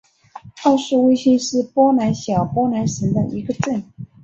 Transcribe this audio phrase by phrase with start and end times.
[0.63, 3.83] 奥斯威辛是波兰小波兰省的一个镇。